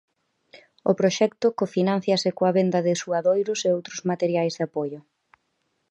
[0.89, 4.99] O proxecto cofinánciase coa venda de suadoiros e outros materiais de apoio.